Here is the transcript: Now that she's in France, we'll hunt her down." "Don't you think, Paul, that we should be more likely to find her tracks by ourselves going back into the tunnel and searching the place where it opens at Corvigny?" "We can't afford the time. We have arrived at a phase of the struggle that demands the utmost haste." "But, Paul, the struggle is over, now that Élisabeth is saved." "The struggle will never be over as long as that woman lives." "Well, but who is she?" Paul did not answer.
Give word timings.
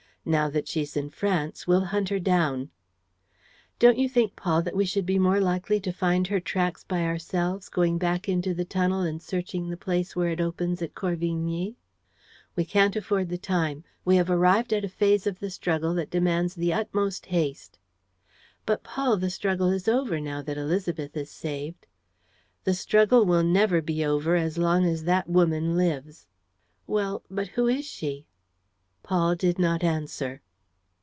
Now 0.23 0.51
that 0.51 0.67
she's 0.67 0.95
in 0.95 1.09
France, 1.09 1.65
we'll 1.65 1.85
hunt 1.85 2.09
her 2.09 2.19
down." 2.19 2.69
"Don't 3.79 3.97
you 3.97 4.07
think, 4.07 4.35
Paul, 4.35 4.61
that 4.61 4.75
we 4.75 4.85
should 4.85 5.03
be 5.07 5.17
more 5.17 5.39
likely 5.41 5.79
to 5.79 5.91
find 5.91 6.27
her 6.27 6.39
tracks 6.39 6.83
by 6.83 7.03
ourselves 7.05 7.69
going 7.69 7.97
back 7.97 8.29
into 8.29 8.53
the 8.53 8.63
tunnel 8.63 9.01
and 9.01 9.19
searching 9.19 9.67
the 9.67 9.77
place 9.81 10.15
where 10.15 10.29
it 10.29 10.39
opens 10.39 10.79
at 10.83 10.93
Corvigny?" 10.93 11.75
"We 12.55 12.65
can't 12.65 12.95
afford 12.95 13.29
the 13.29 13.39
time. 13.39 13.83
We 14.05 14.15
have 14.17 14.29
arrived 14.29 14.73
at 14.73 14.85
a 14.85 14.89
phase 14.89 15.25
of 15.25 15.39
the 15.39 15.49
struggle 15.49 15.95
that 15.95 16.11
demands 16.11 16.53
the 16.53 16.71
utmost 16.71 17.25
haste." 17.25 17.79
"But, 18.63 18.83
Paul, 18.83 19.17
the 19.17 19.31
struggle 19.31 19.71
is 19.71 19.87
over, 19.87 20.19
now 20.19 20.43
that 20.43 20.55
Élisabeth 20.55 21.17
is 21.17 21.31
saved." 21.31 21.87
"The 22.63 22.75
struggle 22.75 23.25
will 23.25 23.41
never 23.43 23.81
be 23.81 24.05
over 24.05 24.35
as 24.35 24.59
long 24.59 24.85
as 24.85 25.05
that 25.05 25.27
woman 25.27 25.75
lives." 25.75 26.27
"Well, 26.85 27.23
but 27.31 27.47
who 27.47 27.67
is 27.67 27.85
she?" 27.85 28.27
Paul 29.03 29.33
did 29.35 29.57
not 29.57 29.83
answer. 29.83 30.41